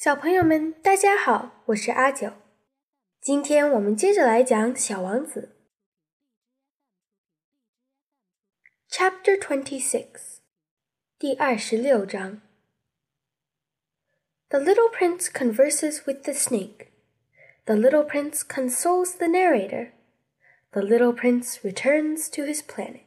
[0.00, 2.34] 小朋友们，大家好，我是阿九。
[3.20, 5.56] 今天我们接着来讲《小王子》
[8.94, 10.40] Chapter Twenty Six，
[11.18, 12.42] 第二十六章。
[14.48, 16.88] The little prince converses with the snake.
[17.64, 19.92] The little prince consoles the narrator.
[20.70, 23.00] The little prince returns to his planet.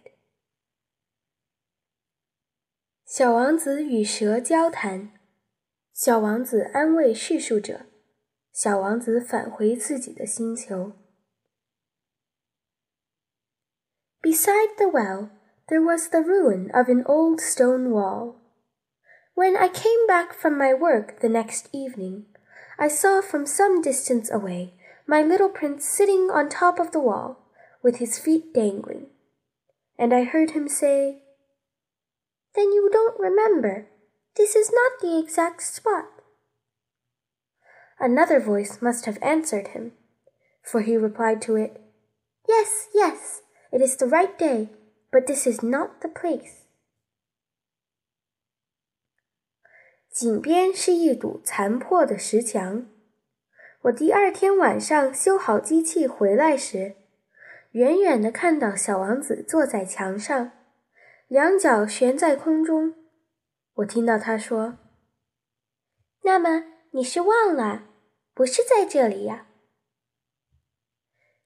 [3.05, 5.13] 小王子与蛇交谈。
[5.93, 7.85] 小王子安慰叙述者。
[8.51, 10.93] 小王子返回自己的星球。
[14.21, 15.29] Beside the well,
[15.67, 18.35] there was the ruin of an old stone wall.
[19.33, 22.25] When I came back from my work the next evening,
[22.77, 24.73] I saw from some distance away
[25.07, 27.37] my little prince sitting on top of the wall,
[27.81, 29.07] with his feet dangling.
[29.97, 31.23] And I heard him say,
[32.55, 33.87] Then you don't remember.
[34.35, 36.05] This is not the exact spot.
[37.97, 39.91] Another voice must have answered him,
[40.63, 41.81] for he replied to it,
[42.47, 44.69] Yes, yes, it is the right day,
[45.11, 46.63] but this is not the place.
[50.11, 52.87] 井边是一堵残破的石墙。
[53.83, 56.95] 我第二天晚上修好机器回来时，
[57.71, 60.51] 远远的看到小王子坐在墙上，
[61.27, 62.95] 两脚悬在空中。
[63.74, 64.78] 我听到他说
[66.22, 67.88] ：“那么你是忘了，
[68.32, 69.48] 不是在这里呀？”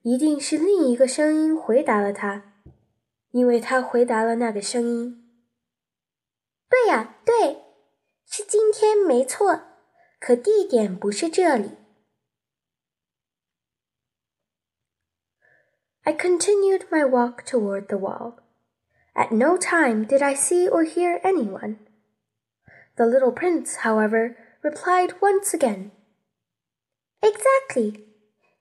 [0.02, 2.62] 一定是另一个声音回答了他，
[3.30, 5.26] 因为他回答了那个声音
[6.68, 7.64] ：“对呀，对，
[8.26, 9.62] 是今天没错，
[10.20, 11.76] 可地点不是这里。”
[16.02, 18.36] I continued my walk toward the wall.
[19.14, 21.78] At no time did I see or hear anyone.
[22.97, 25.91] The little prince, however, replied once again,
[27.21, 28.05] Exactly.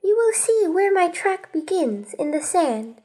[0.03, 3.01] You will see where my track begins in the sand.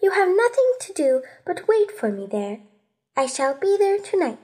[0.00, 2.60] You have nothing to do but wait for me there.
[3.16, 4.38] I shall be there tonight.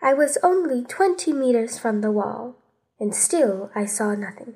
[0.00, 2.56] I was only twenty meters from the wall,
[2.98, 4.54] and still I saw nothing.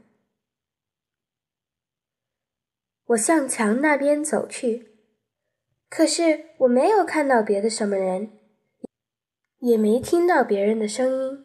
[3.07, 4.89] 我向墙那边走去，
[5.89, 8.34] 可是我没有看到别的什么人。
[9.66, 11.44] 也没听到别人的声音。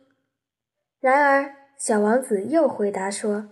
[1.01, 3.49] 然而，小王子又回答说：“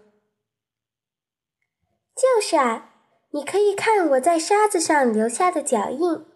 [2.14, 2.92] 就是啊，
[3.30, 6.26] 你可以看我在沙子上留下的脚印，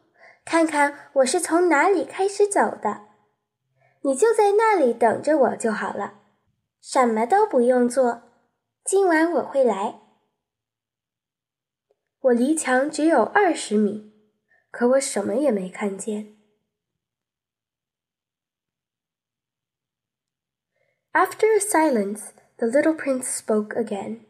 [0.46, 3.08] 看看我是从哪里开始走的。
[4.00, 6.20] 你就在那里等着我就好了，
[6.80, 8.22] 什么都不用做。
[8.82, 10.00] 今晚我会来。
[12.22, 14.10] 我离墙只有二十米，
[14.70, 16.36] 可我什么也没看见。”
[21.13, 24.25] After a silence, the little prince spoke again.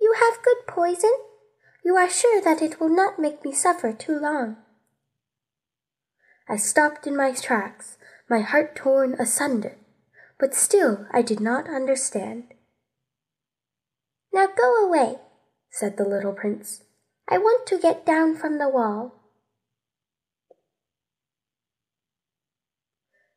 [0.00, 1.14] You have good poison.
[1.84, 4.56] You are sure that it will not make me suffer too long.
[6.48, 7.96] I stopped in my tracks,
[8.28, 9.76] my heart torn asunder,
[10.38, 12.44] but still I did not understand.
[14.32, 15.20] Now go away,
[15.70, 16.82] said the little prince.
[17.28, 19.20] I want to get down from the wall.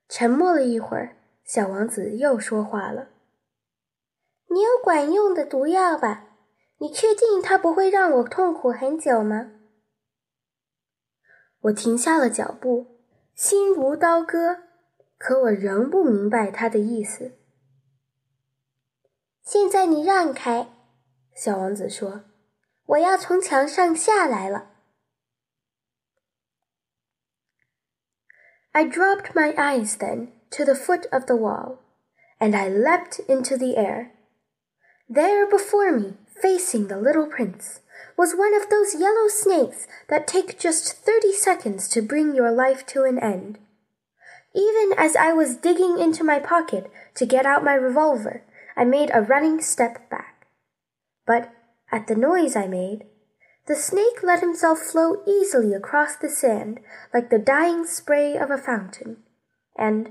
[0.09, 1.16] 沉默了一会儿。
[1.44, 3.10] 小王子又说话了
[4.48, 6.28] ：“你有管用的毒药吧？
[6.78, 9.53] 你确定它不会让我痛苦很久吗？”
[11.62, 12.98] 我停下了脚步，
[13.34, 14.64] 心如刀割，
[15.16, 17.38] 可我仍不明白他的意思。
[19.42, 20.72] 现在你让开，
[21.34, 22.24] 小王子说
[22.86, 24.70] ：“我要从墙上下来了。”
[28.72, 31.78] I dropped my eyes then to the foot of the wall,
[32.40, 34.12] and I leapt into the air.
[35.08, 37.80] There before me, facing the little prince,
[38.16, 42.86] was one of those yellow snakes that take just thirty seconds to bring your life
[42.86, 43.58] to an end.
[44.54, 48.42] Even as I was digging into my pocket to get out my revolver,
[48.77, 50.47] I made a running step back.
[51.27, 51.53] But
[51.91, 53.04] at the noise I made,
[53.66, 56.80] the snake let himself flow easily across the sand
[57.15, 59.18] like the dying spray of a fountain,
[59.77, 60.10] and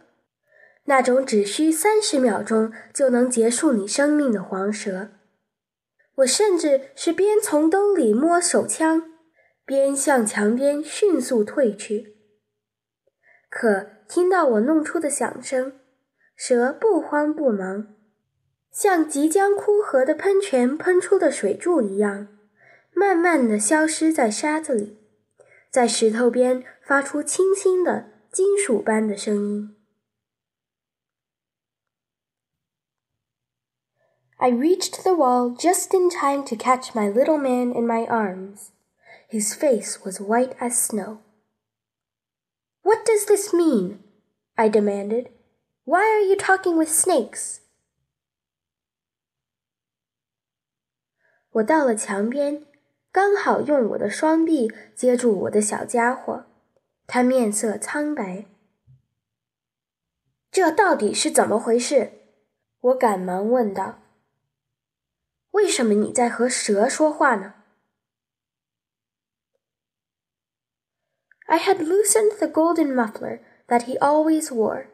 [0.91, 5.11] 那种只需三十秒钟就能结束你生命的黄蛇。
[6.15, 9.09] 我甚至是边从兜里摸手枪，
[9.65, 12.17] 边向墙边迅速退去。
[13.49, 15.79] 可听到我弄出的响声，
[16.35, 17.95] 蛇不慌不忙，
[18.69, 22.27] 像即将枯涸的喷泉喷出的水柱一样，
[22.93, 24.99] 慢慢地消失在沙子里，
[25.71, 29.77] 在石头边发出轻轻的金属般的声音。
[34.40, 38.70] I reached the wall just in time to catch my little man in my arms.
[39.28, 41.18] His face was white as snow.
[42.82, 44.00] What does this mean?
[44.56, 45.30] I demanded.
[45.84, 47.60] Why are you talking with snakes?
[51.52, 52.66] 我到了墙边，
[53.10, 56.44] 刚好用我的双臂接住我的小家伙，
[57.06, 58.44] 他面色苍白。
[60.50, 62.12] 这到底是怎么回事？
[62.80, 63.99] 我赶忙问道。
[65.52, 67.54] 为什么你在和蛇说话呢？
[71.46, 74.88] I had loosened the golden muffler that he always wore.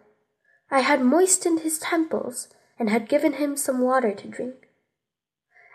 [0.69, 2.49] I had moistened his temples
[2.79, 4.69] and had given him some water to drink.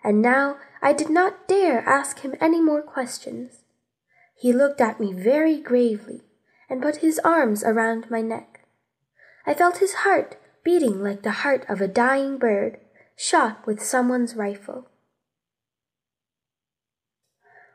[0.03, 3.63] And now I did not dare ask him any more questions.
[4.35, 6.23] He looked at me very gravely
[6.69, 8.61] and put his arms around my neck.
[9.45, 12.77] I felt his heart beating like the heart of a dying bird
[13.22, 14.86] Shot with someone's rifle.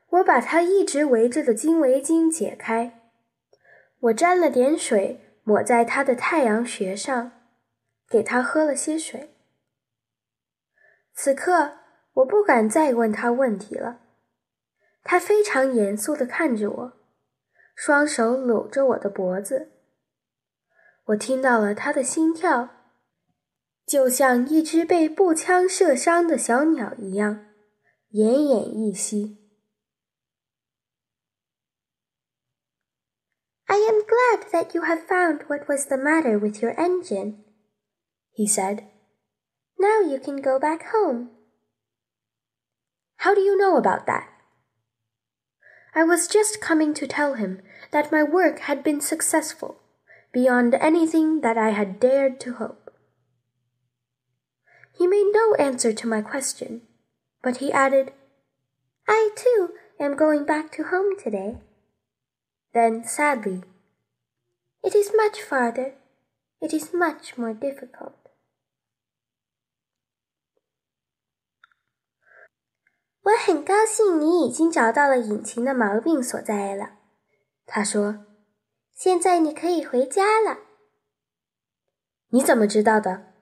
[0.10, 3.00] 我把他一直围着的金围巾解开，
[4.00, 7.32] 我沾了点水抹在他的太阳穴上，
[8.10, 9.34] 给他喝了些水。
[11.14, 11.78] 此刻
[12.16, 14.02] 我不敢再问他问题了，
[15.02, 16.94] 他非常严肃地看着我，
[17.74, 19.72] 双手搂着我的脖子。
[21.06, 22.77] 我听到了他的心跳，
[23.87, 27.45] 就像一只被步枪射伤的小鸟一样，
[28.13, 29.39] 奄奄一息。
[33.67, 37.45] I am glad that you have found what was the matter with your engine,
[38.33, 38.85] he said.
[39.79, 41.31] Now you can go back home.
[43.17, 44.29] How do you know about that?
[45.95, 49.77] I was just coming to tell him that my work had been successful,
[50.33, 52.86] beyond anything that I had dared to hope.
[54.99, 56.83] He made no answer to my question,
[57.43, 58.13] but he added,
[59.07, 61.59] I too am going back to home today.
[62.73, 63.63] Then sadly,
[64.83, 65.95] It is much farther.
[66.61, 68.15] It is much more difficult.
[73.23, 76.99] 我很高兴你已经找到了引擎的毛病所在了，
[77.67, 78.27] 他说。
[78.95, 80.59] 现在你可以回家了。
[82.29, 83.33] 你怎么知道的？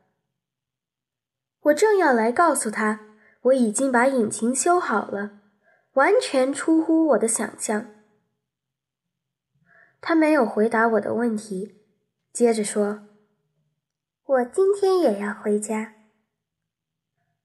[1.65, 2.99] 我正要来告诉他，
[3.41, 5.41] 我已经把引擎修好了，
[5.93, 7.87] 完全出乎我的想象。
[9.99, 11.81] 他没有回答我的问题，
[12.31, 13.07] 接着说
[14.25, 15.95] ：“我今天也要回家。”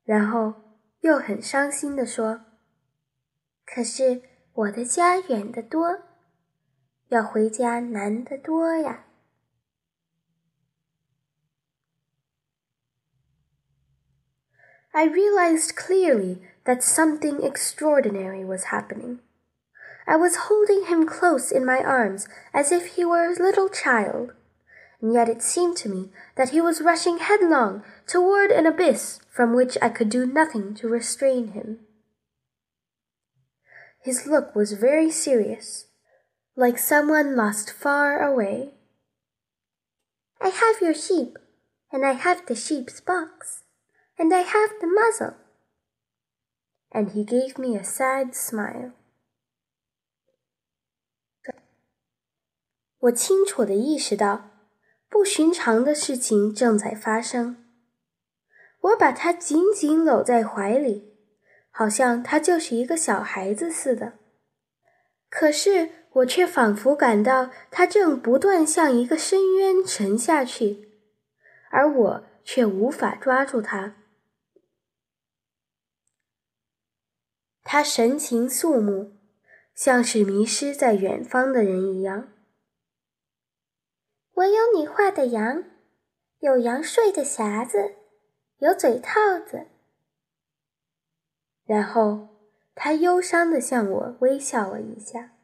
[0.05, 0.55] 然后
[1.00, 2.43] 又很伤心地说
[3.64, 4.20] ：“可是
[4.52, 5.99] 我的家远得多，
[7.08, 9.06] 要回家难得多呀。”
[14.93, 19.20] I realized clearly that something extraordinary was happening.
[20.06, 24.32] I was holding him close in my arms as if he were a little child,
[25.01, 29.55] and yet it seemed to me that he was rushing headlong toward an abyss from
[29.55, 31.79] which I could do nothing to restrain him.
[34.03, 35.87] His look was very serious,
[36.56, 38.75] like someone lost far away.
[40.41, 41.39] I have your sheep,
[41.93, 43.63] and I have the sheep's box,
[44.20, 45.34] and I have the muzzle.
[46.93, 48.93] And he gave me a sad smile.
[52.98, 54.50] 我清楚地意识到，
[55.08, 57.65] 不寻常的事情正在发生。
[58.81, 61.17] 我把他紧紧搂在怀里，
[61.70, 64.19] 好像他就是一个小孩子似的。
[65.31, 70.91] 可是我却仿佛感到他正不断向一个深渊沉下去，
[71.70, 73.96] 而我却无法抓住他。
[77.72, 79.12] 他神情肃穆，
[79.77, 82.32] 像是迷失在远方的人一样。
[84.32, 85.62] 我有你画的羊，
[86.41, 87.94] 有羊睡的匣子，
[88.58, 89.69] 有嘴套子。
[91.65, 92.31] 然后
[92.74, 95.36] 他忧伤地向我微笑了一下。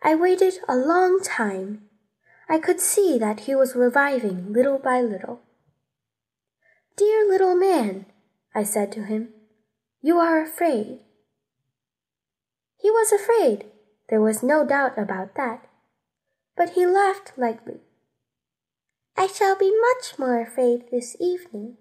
[0.00, 1.88] I waited a long time.
[2.48, 5.38] I could see that he was reviving little by little.
[6.96, 8.06] Dear little man,
[8.54, 9.30] I said to him,
[10.02, 11.00] you are afraid.
[12.76, 13.66] He was afraid,
[14.10, 15.68] there was no doubt about that,
[16.56, 17.80] but he laughed lightly.
[19.16, 21.76] I shall be much more afraid this evening.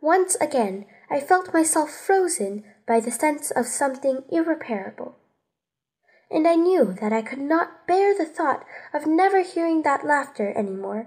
[0.00, 5.16] Once again, I felt myself frozen by the sense of something irreparable.
[6.30, 10.52] And I knew that I could not bear the thought of never hearing that laughter
[10.54, 11.06] any more.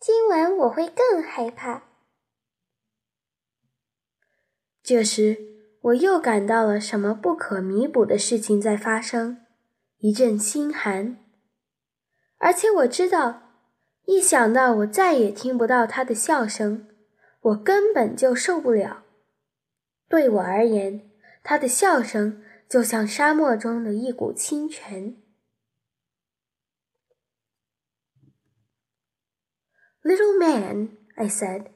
[0.00, 1.82] 今晚我会更害怕。”
[4.82, 5.36] 这时，
[5.82, 9.44] 我又感到了什么不可弥补的事情在发生，
[9.98, 11.18] 一阵心寒。
[12.38, 13.42] 而且我知道，
[14.06, 16.88] 一想到我再也听不到他的笑声。
[17.42, 19.04] 我根本就受不了。
[20.08, 21.10] 对我而言，
[21.42, 25.19] 他的笑声就像沙漠中的一股清泉。
[30.10, 31.68] Little man, I said,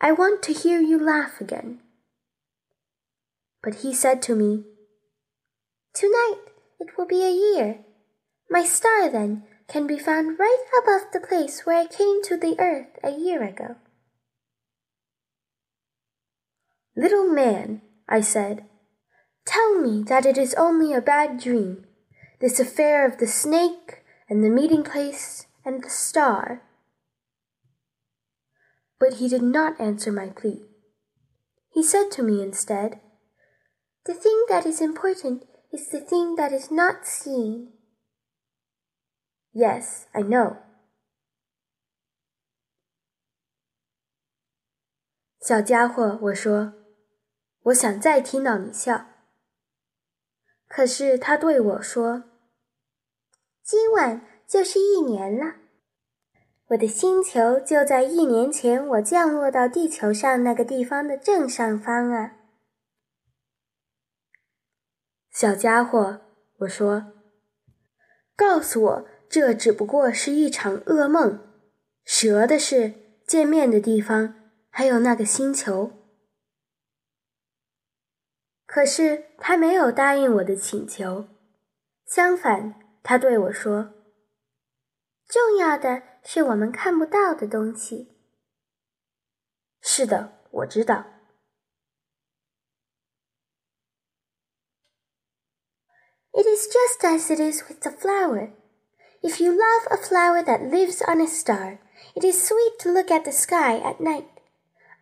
[0.00, 1.80] I want to hear you laugh again.
[3.62, 4.64] But he said to me,
[5.92, 6.38] Tonight
[6.80, 7.80] it will be a year.
[8.48, 12.56] My star, then, can be found right above the place where I came to the
[12.58, 13.76] earth a year ago.
[16.96, 18.64] Little man, I said,
[19.44, 21.84] tell me that it is only a bad dream,
[22.40, 26.62] this affair of the snake and the meeting place and the star
[28.99, 30.65] But he did not answer my plea.
[31.69, 33.01] He said to me instead,
[34.05, 37.73] The thing that is important is the thing that is not seen.
[39.53, 40.57] Yes, I know.
[45.39, 46.73] 小家伙，我说。
[47.63, 49.07] 我想再听到你笑。
[50.67, 52.27] 可是他对我说：“
[53.63, 55.55] 今晚就是一年了，
[56.68, 62.36] ”我的星球就在一年前我降落到地球上那个地方的正上方啊。”
[65.32, 66.20] 小家伙，
[66.58, 67.12] 我说
[68.36, 71.46] ：“告诉我，这只不过是一场噩梦。
[72.04, 72.94] 蛇的事，
[73.26, 74.34] 见面的地方，
[74.70, 75.92] 还有那个星球。”
[78.66, 81.28] 可是他没有答应我的请求，
[82.04, 83.94] 相反，他对我说
[85.26, 88.09] ：“重要的是我们看不到的东西。”
[89.81, 91.05] 是的，我知道。
[96.31, 98.53] It is just as it is with the flower.
[99.21, 101.77] If you love a flower that lives on a star,
[102.15, 104.27] it is sweet to look at the sky at night.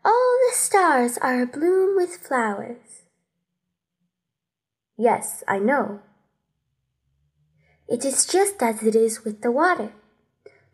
[0.04, 3.06] All the stars are abloom with flowers.
[4.98, 6.02] Yes, I know.
[7.88, 9.94] It is just as it is with the water.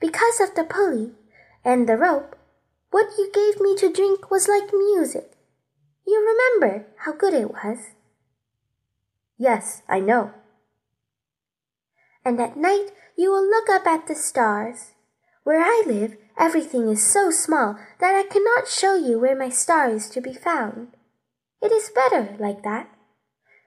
[0.03, 1.13] Because of the pulley
[1.65, 2.35] and the rope,
[2.91, 5.31] what you gave me to drink was like music.
[6.05, 7.93] You remember how good it was?
[9.39, 10.33] Yes, I know.
[12.25, 14.91] And at night you will look up at the stars.
[15.45, 19.89] Where I live, everything is so small that I cannot show you where my star
[19.89, 20.89] is to be found.
[21.61, 22.91] It is better like that.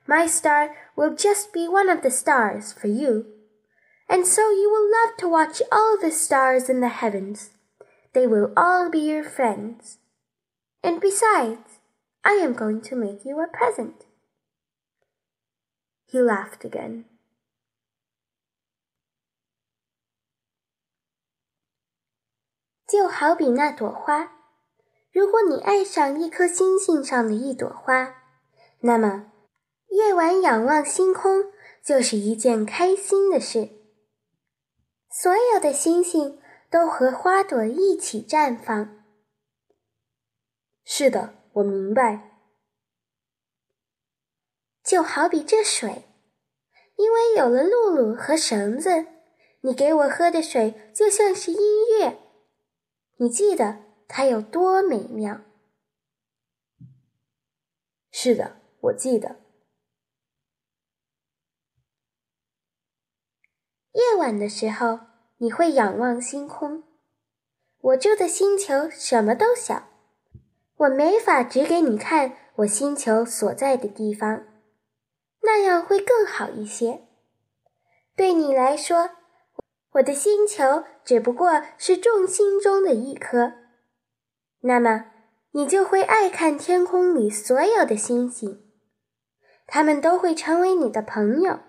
[0.05, 3.34] My star will just be one of the stars for you
[4.08, 7.50] And so you will love to watch all the stars in the heavens.
[8.12, 9.98] They will all be your friends.
[10.82, 11.78] And besides,
[12.24, 14.06] I am going to make you a present.
[16.06, 17.04] He laughed again.
[22.88, 24.32] 就好比那朵花，
[25.12, 28.16] 如果你爱上一颗星星上的一朵花，
[28.80, 29.30] 那么
[29.90, 31.52] 夜晚仰望星空
[31.84, 33.73] 就是一件开心的事。
[35.17, 39.01] 所有的星星都和花朵一起绽放。
[40.83, 42.41] 是的，我明白。
[44.83, 46.03] 就好比这水，
[46.97, 49.07] 因为有了露露和绳子，
[49.61, 51.59] 你给我喝的水就像是音
[51.97, 52.19] 乐。
[53.15, 55.39] 你记得它有多美妙？
[58.11, 59.44] 是的，我记得。
[63.95, 64.99] 夜晚的时候，
[65.37, 66.83] 你会仰望星空。
[67.79, 69.83] 我住的星球什么都小，
[70.75, 74.43] 我没法指给你看我星球所在的地方，
[75.43, 77.07] 那样会更好一些。
[78.17, 79.11] 对你来说，
[79.93, 83.53] 我的星球只不过是众星中的一颗，
[84.59, 85.05] 那么
[85.51, 88.61] 你就会爱看天空里所有的星星，
[89.65, 91.59] 他们都会成为你的朋友。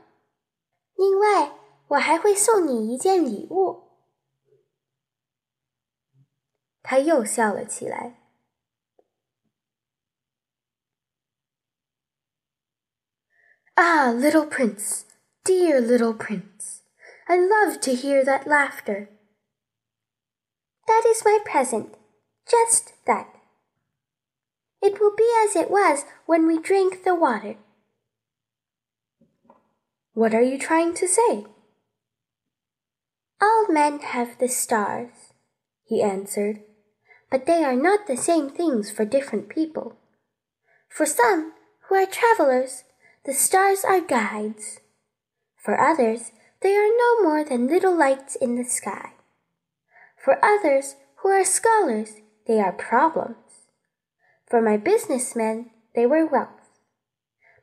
[0.96, 1.52] 另外，
[1.87, 3.83] 我还会送你一件礼物。
[6.83, 8.17] 他又笑了起来。
[13.75, 15.05] Ah, little prince!
[15.43, 16.81] Dear little prince,
[17.27, 19.09] I love to hear that laughter.
[20.87, 21.95] That is my present,
[22.47, 23.25] just that.
[24.83, 27.55] It will be as it was when we drank the water.
[30.13, 31.45] What are you trying to say?
[33.40, 35.32] All men have the stars,
[35.84, 36.60] he answered,
[37.30, 39.96] but they are not the same things for different people.
[40.88, 41.52] For some
[41.88, 42.84] who are travelers,
[43.24, 44.80] the stars are guides.
[45.62, 49.12] For others, they are no more than little lights in the sky.
[50.16, 53.66] For others who are scholars, they are problems.
[54.48, 56.48] For my businessmen, they were wealth.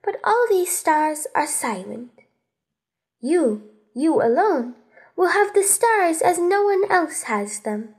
[0.03, 2.11] But all these stars are silent.
[3.21, 3.63] You,
[3.95, 4.75] you alone,
[5.15, 7.95] will have the stars as no one else has them.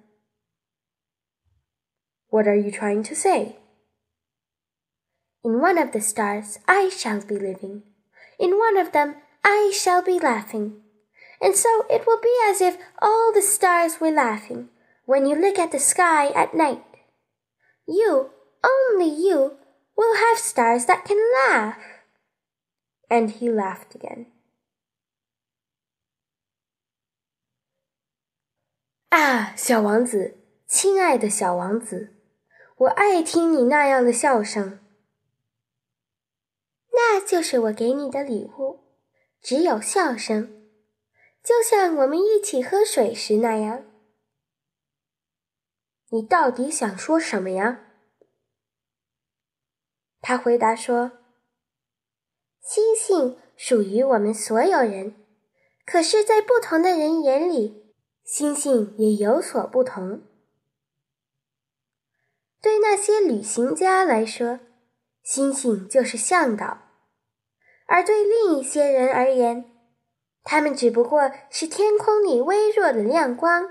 [2.29, 3.57] What are you trying to say?
[5.45, 7.83] In one of the stars I shall be living.
[8.39, 10.81] In one of them I shall be laughing.
[11.41, 14.71] And so it will be as if all the stars were laughing
[15.05, 16.83] when you look at the sky at night.
[17.87, 18.31] You,
[18.65, 19.59] only you,
[19.97, 21.77] will have stars that can laugh.
[23.11, 24.27] And he laughed again.
[29.15, 32.17] 啊，小王子，亲爱的小王子，
[32.79, 34.81] 我爱听你那样的笑声。
[36.91, 38.81] 那就是我给你的礼物。
[39.41, 40.69] 只有笑声，
[41.45, 43.85] 就像我们一起喝水时那样。
[46.09, 47.85] 你到底想说什么呀？
[50.21, 51.13] 他回答说
[52.61, 55.15] ：“星星属于我们所有人，
[55.87, 57.84] 可是，在不同的人眼里，
[58.25, 60.23] 星星也有所不同。
[62.61, 64.61] 对那些旅行家来说，
[65.23, 66.79] 星星就是向导。”
[67.87, 69.71] 而对另一些人而言，
[70.43, 73.71] 他们只不过是天空里微弱的亮光。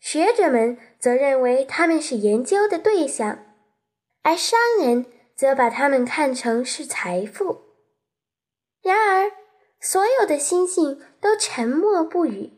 [0.00, 3.54] 学者们则认为他们是研究的对象，
[4.22, 5.06] 而商人
[5.36, 7.62] 则把他们看成是财富。
[8.82, 9.30] 然而，
[9.80, 12.55] 所有的星星都沉默不语，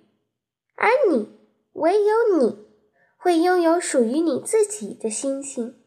[0.78, 1.36] 而你，
[1.72, 2.66] 唯有你，
[3.16, 5.84] 会拥有属于你自己的星星。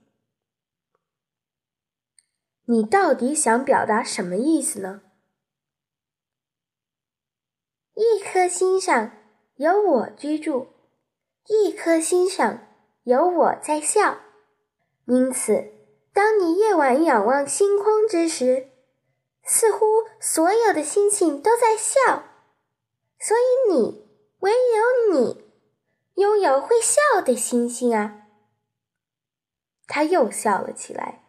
[2.66, 5.02] 你到底想表达什么意思呢？
[7.94, 9.12] 一颗心上
[9.56, 10.68] 有我居住，
[11.48, 12.68] 一颗心上
[13.04, 14.20] 有我在笑。
[15.06, 15.72] 因此，
[16.14, 18.70] 当你夜晚仰望星空之时，
[19.44, 19.86] 似乎
[20.20, 22.24] 所有的星星都在笑。
[23.20, 25.45] 所以你，唯有你，
[26.15, 28.29] 拥有会笑的星星啊！
[29.87, 31.23] 他又笑了起来。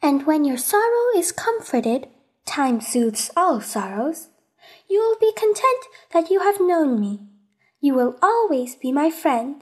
[0.00, 2.08] And when your sorrow is comforted,
[2.44, 4.26] time soothes all sorrows.
[4.88, 7.28] You will be content that you have known me.
[7.78, 9.60] You will always be my friend.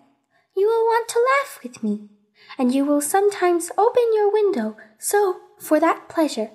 [0.55, 2.09] You will want to laugh with me,
[2.59, 6.51] and you will sometimes open your window so for that pleasure.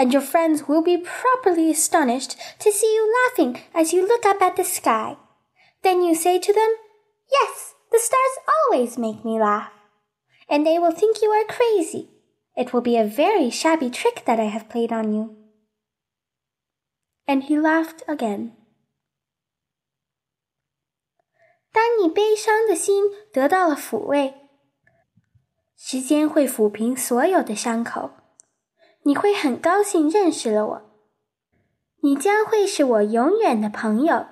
[0.00, 4.42] And your friends will be properly astonished to see you laughing as you look up
[4.42, 5.16] at the sky.
[5.82, 6.74] Then you say to them,
[7.32, 9.72] Yes, the stars always make me laugh.
[10.48, 12.10] And they will think you are crazy
[12.56, 15.36] it will be a very shabby trick that I have played on you.
[17.28, 18.52] And he laughed again.
[21.70, 24.32] 当你悲伤的心得到了抚慰，
[25.76, 28.10] 时间会抚平所有的伤口，
[29.03, 30.81] 你会很高兴认识了我，
[32.01, 34.27] 你将会是我永远的朋友，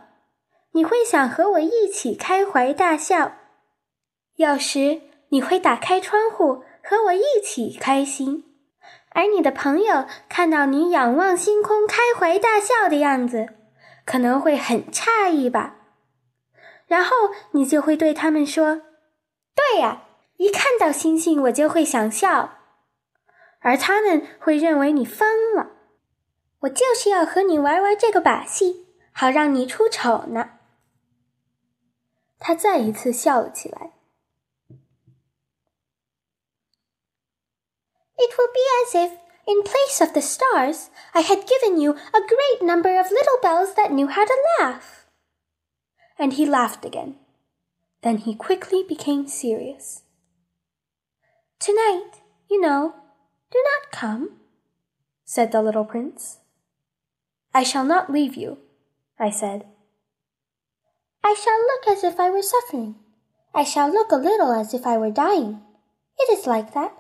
[0.71, 3.34] 你会想和我一起开怀大笑，
[4.36, 6.63] 有时你会打开窗户。
[6.82, 8.45] 和我一起开心，
[9.12, 13.49] 而你的朋友看到你仰望星空、开怀大笑的样子，
[14.05, 15.75] 可能会很诧异吧。
[16.88, 17.12] 然后
[17.51, 18.82] 你就会对他们说
[19.53, 20.03] ：“对呀，
[20.38, 22.59] 一看到星星我就会想笑。”
[23.61, 25.70] 而他们会认为你疯了。
[26.61, 30.59] 我就是要和你玩玩这个把戏，好让你出丑呢。
[32.38, 33.92] 他再一次笑了起来。
[38.16, 39.12] It will be as if,
[39.46, 43.74] in place of the stars, I had given you a great number of little bells
[43.74, 45.07] that knew how to laugh.
[46.16, 47.16] And he laughed again.
[48.02, 50.02] Then he quickly became serious.
[51.59, 52.94] Tonight, you know,
[53.51, 54.31] do not come,
[55.25, 56.39] said the little prince.
[57.53, 58.59] I shall not leave you,
[59.19, 59.65] I said.
[61.23, 62.95] I shall look as if I were suffering.
[63.53, 65.62] I shall look a little as if I were dying.
[66.19, 66.93] It is like that.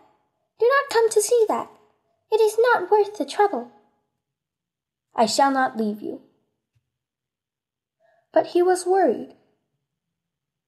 [0.59, 1.69] Do not come to see that.
[2.31, 3.71] It is not worth the trouble.
[5.15, 6.21] I shall not leave you.
[8.33, 9.35] But he was worried.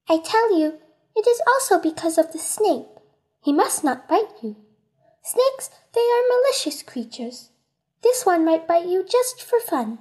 [0.10, 0.80] I tell you,
[1.16, 2.88] it is also because of the snake.
[3.44, 4.56] He must not bite you.
[5.23, 7.51] Snakes, they are malicious creatures.
[8.03, 9.99] This one might bite you just for fun.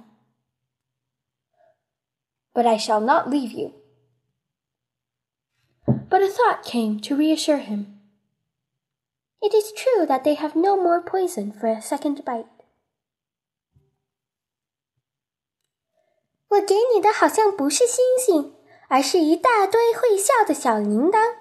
[2.54, 3.74] But I shall not leave you.
[6.08, 8.00] But a thought came to reassure him.
[9.42, 12.46] It is true that they have no more poison for a second bite.
[16.48, 18.54] 我给你的好像不是星星，
[18.88, 21.36] 而是一大堆会笑的小铃铛。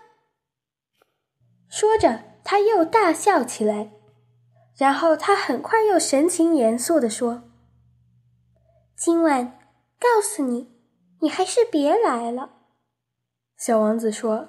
[1.69, 3.92] 说着， 他又大笑起来。
[4.76, 7.42] 然后他很快又神情严肃地说
[8.96, 9.58] ：“今晚，
[9.98, 10.72] 告诉你，
[11.20, 12.50] 你还是别来了。”
[13.58, 14.48] 小王子说：“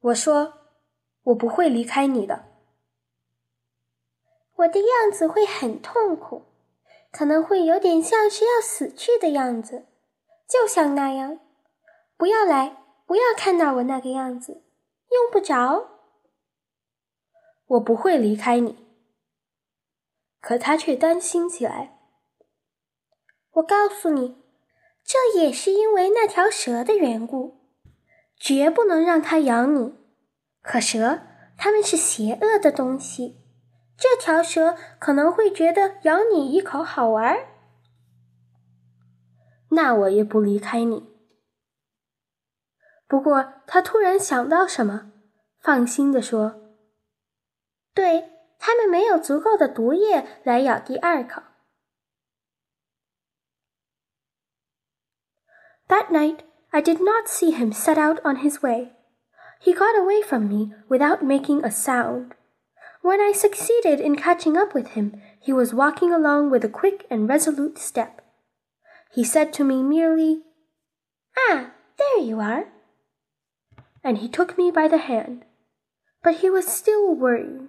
[0.00, 0.54] 我说，
[1.22, 2.46] 我不会离开你的。
[4.56, 6.46] 我的样子会很痛苦，
[7.12, 9.86] 可能会有点像是要死去的样子，
[10.48, 11.38] 就像那样。
[12.16, 14.64] 不要来，不要看到我那个样子，
[15.10, 15.90] 用不着。”
[17.68, 18.86] 我不会离开你，
[20.40, 21.98] 可他却担心起来。
[23.52, 24.42] 我告诉你，
[25.04, 27.58] 这也是因为那条蛇的缘故，
[28.38, 29.94] 绝不能让它咬你。
[30.62, 31.20] 可蛇，
[31.58, 33.42] 它们是邪恶的东西，
[33.98, 37.36] 这条蛇可能会觉得咬你一口好玩。
[39.70, 41.17] 那我也不离开你。
[43.07, 45.11] 不过，他突然想到什么，
[45.59, 46.61] 放心地说。
[47.93, 51.43] 对，他们没有足够的毒液来咬第二口。
[55.87, 56.39] That night,
[56.71, 58.93] I did not see him set out on his way.
[59.61, 62.31] He got away from me without making a sound.
[63.03, 67.05] When I succeeded in catching up with him, he was walking along with a quick
[67.11, 68.21] and resolute step.
[69.13, 70.43] He said to me merely,
[71.37, 72.65] Ah, there you are.
[74.08, 75.44] And he took me by the hand.
[76.24, 77.68] But he was still worrying.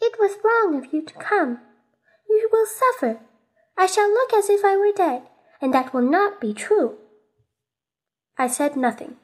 [0.00, 1.60] It was wrong of you to come.
[2.28, 3.20] You will suffer.
[3.78, 5.22] I shall look as if I were dead,
[5.62, 6.96] and that will not be true.
[8.36, 9.14] I said nothing.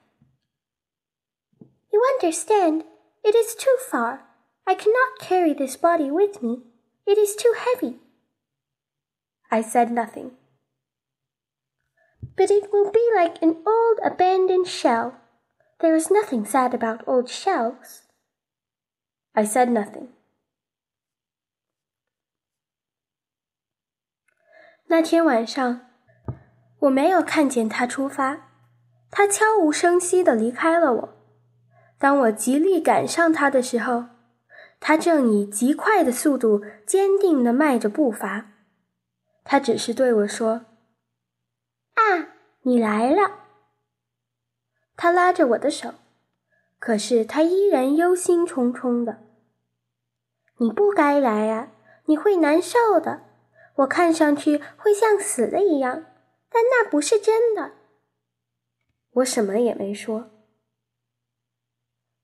[1.92, 2.85] You understand,
[3.24, 4.22] it is too far.
[4.68, 6.61] I cannot carry this body with me.
[7.05, 7.96] It is too heavy.
[9.50, 10.31] I said nothing.
[12.37, 15.16] But it will be like an old abandoned shell.
[15.81, 18.03] There is nothing sad about old shells.
[19.33, 20.09] I said nothing.
[24.88, 25.88] 那天晚上，
[26.81, 28.51] 我没有看见他出发，
[29.11, 31.16] 他悄无声息地离开了我。
[31.99, 34.07] 当我极力赶上他的时候，
[34.81, 38.53] 他正以极快的速度坚定地迈着步伐。
[39.45, 40.66] 他只是对我说
[41.95, 43.47] ：“啊，你来了。”
[45.02, 45.94] 他拉着我的手，
[46.78, 49.22] 可是他依然忧心忡忡的。
[50.60, 51.72] “你不该来啊，
[52.04, 53.22] 你会难受的。”
[53.76, 56.04] 我看上去会像死了一样，
[56.50, 57.72] 但那不是真的。
[59.12, 60.28] 我什么也没说。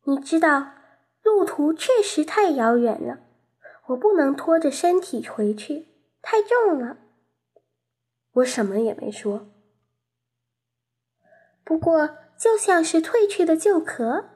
[0.02, 0.72] 你知道，
[1.22, 3.20] 路途确实太遥远了，
[3.86, 5.86] 我不能拖着身体回去，
[6.20, 6.98] 太重了。
[8.32, 9.48] 我什么也没说。
[11.64, 14.29] 不过，就像是褪去的旧壳，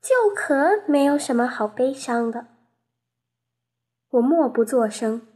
[0.00, 2.48] 旧壳没有什么好悲伤的。
[4.10, 5.26] 我默不作声。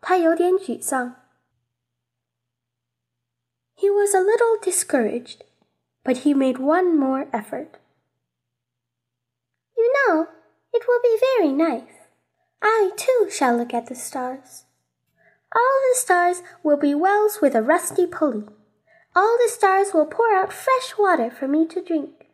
[0.00, 1.16] 他有点沮丧。
[3.74, 5.40] He was a little discouraged,
[6.02, 7.78] but he made one more effort.
[9.74, 10.28] You know,
[10.72, 11.92] it will be very nice.
[12.60, 14.64] I too shall look at the stars.
[15.50, 18.48] All the stars will be wells with a rusty pulley.
[19.15, 22.27] All the stars will pour out fresh water for me to drink.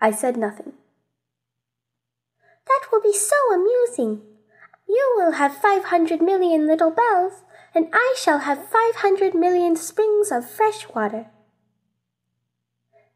[0.00, 0.74] I said nothing.
[2.66, 4.22] That will be so amusing.
[4.88, 7.42] You will have five hundred million little bells,
[7.74, 11.26] and I shall have five hundred million springs of fresh water.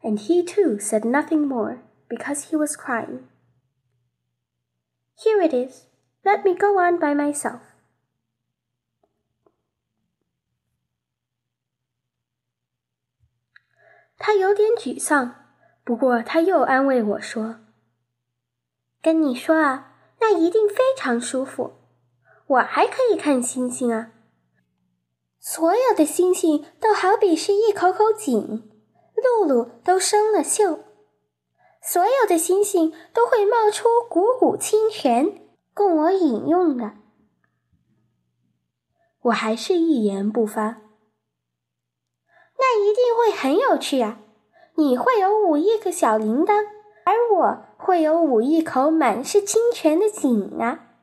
[0.03, 3.27] And he too said nothing more because he was crying.
[5.15, 5.85] Here it is.
[6.25, 7.61] Let me go on by myself.
[14.19, 15.33] 他有点沮丧，
[15.83, 17.61] 不过他又安慰我说
[19.01, 21.73] ：“跟你说啊，那一定非常舒服。
[22.45, 24.11] 我还可以看星星啊，
[25.39, 28.69] 所有的星星都好比是一口口井，
[29.15, 30.79] 露露都生了锈。
[31.81, 36.95] 所有的星星都会冒出汩汩清泉，供我饮用的。”
[39.23, 40.81] 我还是一言不发。
[42.58, 44.20] 那一定会很有趣啊！
[44.76, 46.64] 你会有五亿个小铃铛，
[47.04, 50.96] 而我会有五亿口满是清泉的井啊！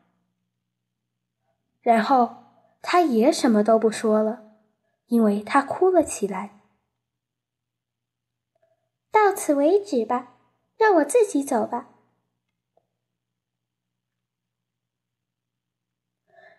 [1.81, 2.35] 然后
[2.81, 4.43] 他也什么都不说了，
[5.07, 6.61] 因为他哭了起来。
[9.11, 10.35] 到此为止吧，
[10.77, 11.89] 让我自己走吧。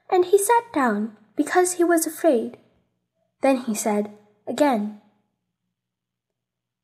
[0.09, 2.59] And he sat down because he was afraid.
[3.41, 4.11] Then he said.
[4.48, 5.02] again.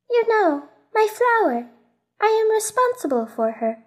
[0.10, 1.68] You know, my flower,
[2.22, 3.78] I am responsible for her,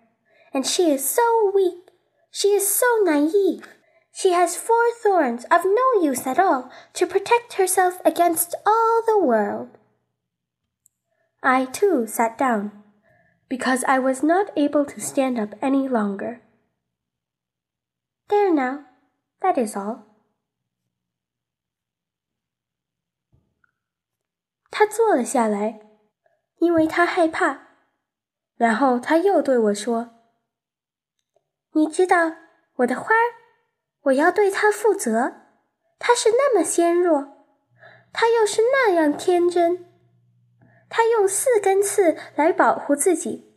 [0.53, 1.91] and she is so weak,
[2.31, 3.69] she is so naive.
[4.13, 9.23] She has four thorns of no use at all to protect herself against all the
[9.23, 9.69] world.
[11.43, 12.73] I too sat down,
[13.49, 16.41] because I was not able to stand up any longer.
[18.29, 18.87] There now,
[19.43, 20.06] that is all.
[24.79, 25.81] 他坐了下来，
[26.59, 27.69] 因为他害怕。
[28.57, 30.11] 然后他又对我说
[31.73, 32.37] ：“你知道
[32.77, 33.33] 我的花儿，
[34.03, 35.33] 我要对它负责。
[35.99, 37.47] 它是那么纤弱，
[38.13, 39.87] 它又是那样天真。
[40.91, 43.57] 它用四根刺来保护自己，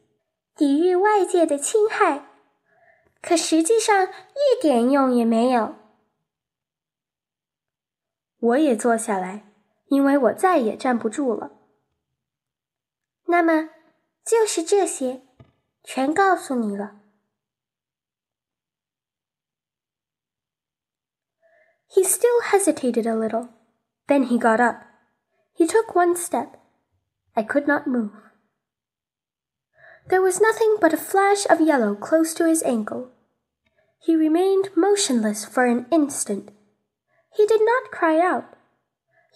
[0.56, 2.30] 抵御外界的侵害，
[3.22, 5.76] 可实际上一点用也没有。”
[8.40, 9.49] 我也坐下来。
[9.89, 11.53] 因为我再也站不住了。
[13.27, 13.71] 那么，
[14.25, 15.23] 就是这些，
[15.83, 17.01] 全告诉你了。
[21.89, 23.51] He still hesitated a little.
[24.07, 24.83] Then he got up.
[25.57, 26.59] He took one step.
[27.35, 28.11] I could not move.
[30.09, 33.13] There was nothing but a flash of yellow close to his ankle.
[33.99, 36.51] He remained motionless for an instant.
[37.31, 38.57] He did not cry out.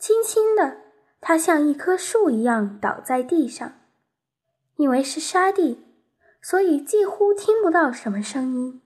[0.00, 0.78] 轻轻的，
[1.20, 3.80] 它像一棵树一样倒在地上，
[4.76, 5.84] 因为是沙地，
[6.40, 8.80] 所以几乎听不到什么声音。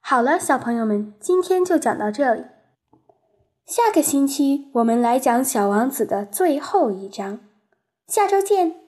[0.00, 2.44] 好了，小朋友们，今天就讲到这里。
[3.64, 7.38] 下个星期我们来讲《小王子》的最后一章。
[8.08, 8.81] 下周见。